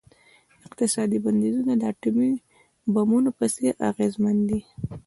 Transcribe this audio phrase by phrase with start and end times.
[0.67, 2.31] اقتصادي بندیزونه د اټومي
[2.93, 4.59] بمونو په څیر اغیزمن دي.